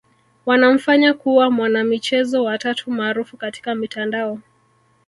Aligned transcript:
wanamfanya 0.45 1.13
kuwa 1.13 1.51
mwanamichezo 1.51 2.43
wa 2.43 2.57
tatu 2.57 2.91
maarufu 2.91 3.37
katika 3.37 3.75
mitandao 3.75 4.39